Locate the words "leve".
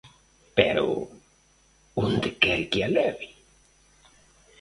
2.97-3.27